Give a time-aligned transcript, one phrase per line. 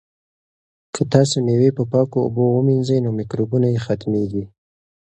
[0.93, 4.43] که تاسي مېوې په پاکو اوبو ومینځئ نو مکروبونه یې ختمیږي.